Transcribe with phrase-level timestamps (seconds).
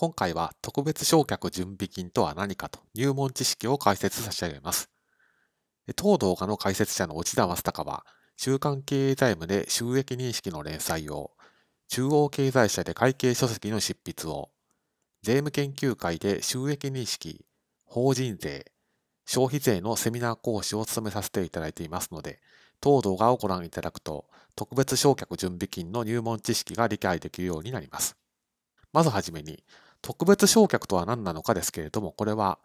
[0.00, 4.88] 今回は特別償却準備金とは何かと入門知識を解説差し上げます。
[5.96, 8.06] 当動画の解説者の内田正隆は、
[8.36, 11.32] 週刊経営財務で収益認識の連載を、
[11.88, 14.50] 中央経済社で会計書籍の執筆を、
[15.22, 17.44] 税務研究会で収益認識、
[17.84, 18.70] 法人税、
[19.26, 22.40] 消費税のセミナー講師を務めさせていただいていますので、
[22.80, 28.16] 当動画をご覧いただくと、特別償却準備金の入門知識が理解できるようになります。
[28.92, 29.62] まずはじめに、
[30.02, 32.58] 特別償却とは何なのかですけれども、これは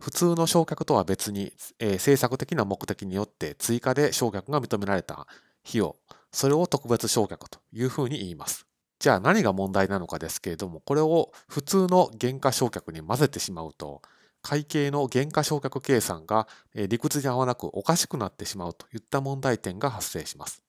[0.00, 5.26] 普通の償却とは別に、えー、政策的な目的によって追加で償却が認められた
[5.66, 5.96] 費用、
[6.32, 8.66] それを特別償却というふうに言います。
[8.98, 14.02] じゃあ何が問題なのかですけれども、これを普通の原価償却に混ぜてしまうと、
[14.42, 20.62] 会計の原価償却計算が理屈に合わなくおかしくなってしまうといった問題点が発生します。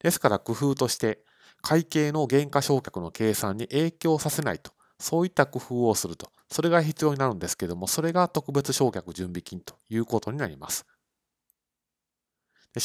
[0.00, 1.22] ですから工夫として、
[1.62, 10.86] 会計の原価償却の計算に影響させないと、そういった工夫をすると、それが必要になるんですけども、それが特別償却準備金ということになります。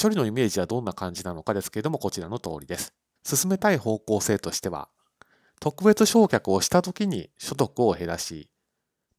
[0.02, 2.94] 処理のイメージはどんな感じなのかですけれども、こちらの通りです。
[3.23, 4.89] 進めたい方向性としては、
[5.59, 8.50] 特別償却をしたときに所得を減らし、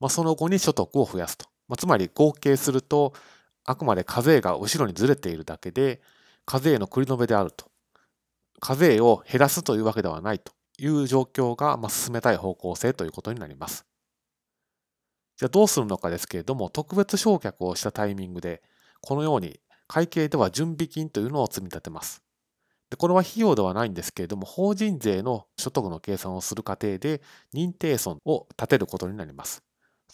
[0.01, 1.47] まあ、その後に所得を増やすと。
[1.69, 3.15] まあ、つまり合計すると、
[3.65, 6.01] あくまで課税が後ろにずれているだけで、
[6.45, 7.71] 課税の繰り延べであると。
[8.61, 13.87] 課税を減らすというわけではないという状況が、まあ、進めたい方向性ということになります。
[15.37, 18.63] じゃあどうするのかですけれども、特別償却をしたタイミングで、
[19.03, 22.23] このように会計では準備金というのを積み立てます。
[22.89, 27.21] でこれは費用ではないんですけれども、法人税の所得の計算をする過程で
[27.53, 29.63] 認定損を立てることになります。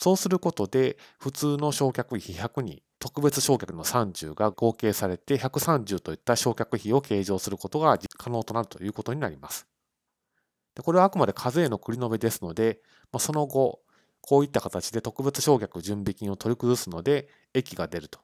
[0.02, 9.68] そうすることで、普通の償却費100に特別償却の30が合計されて130といった償却費を計上することが可能となるということになります。
[10.74, 12.80] でこれはあくまで課税の繰り延べですので、
[13.12, 13.78] まあ、その後、
[14.20, 18.18] こういった形で特別償却準備金を取り崩すので、益が出ると。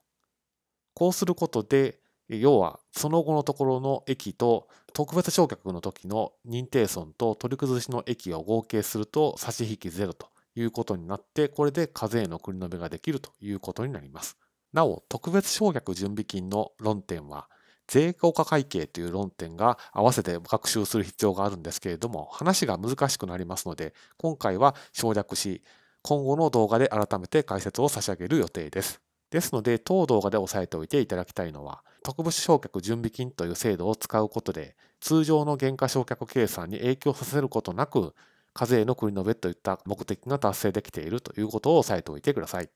[0.93, 10.27] こうすることで、要はその後のところの益と特別償却の時の認定損と取り崩しの益を合計すると差し引きゼロと
[10.59, 14.37] いうことになって、これで課税の繰り延べができるということになります。
[14.73, 17.49] なお、特別償却準備金の論点は、
[17.87, 25.63] 税効果会計という論点が合わせて学習する必要があるんですけれども、話が難しくなりますので、今回は省略し、
[26.03, 29.01] 今後の動画で改めて解説を差し上げる予定です。
[29.31, 38.13] ですので、当動画で押さえておいていただきたいのは、特別償却準備金という制度を使うことで、通常の原価償却計算に影響させることなく、
[38.59, 42.69] 課税の国の別といった目的が達成できているということを押さえておいてください。